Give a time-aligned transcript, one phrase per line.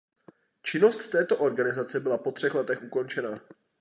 [0.61, 3.41] Činnost této organizace byla po třech letech ukončena.